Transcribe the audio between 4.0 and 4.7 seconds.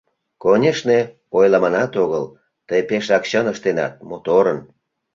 моторын.